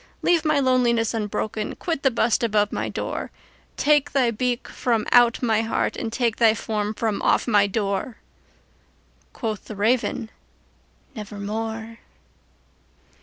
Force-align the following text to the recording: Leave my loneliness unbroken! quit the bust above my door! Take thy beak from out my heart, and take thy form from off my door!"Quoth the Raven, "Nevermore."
Leave 0.23 0.43
my 0.43 0.59
loneliness 0.59 1.13
unbroken! 1.13 1.75
quit 1.75 2.01
the 2.01 2.09
bust 2.09 2.41
above 2.43 2.71
my 2.71 2.89
door! 2.89 3.29
Take 3.77 4.13
thy 4.13 4.31
beak 4.31 4.67
from 4.67 5.05
out 5.11 5.43
my 5.43 5.61
heart, 5.61 5.95
and 5.95 6.11
take 6.11 6.37
thy 6.37 6.55
form 6.55 6.95
from 6.95 7.21
off 7.21 7.47
my 7.47 7.67
door!"Quoth 7.67 9.65
the 9.65 9.75
Raven, 9.75 10.31
"Nevermore." 11.15 11.99